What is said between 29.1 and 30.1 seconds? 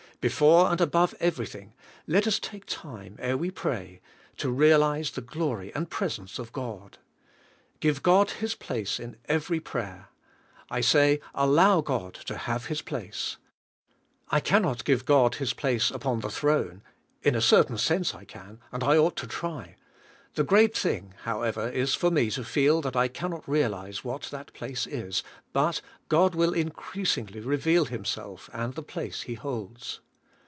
He holds.